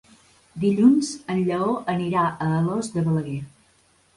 Dilluns 0.63 1.11
en 1.33 1.43
Lleó 1.49 1.75
anirà 1.93 2.25
a 2.47 2.51
Alòs 2.63 2.91
de 2.97 3.05
Balaguer. 3.11 3.41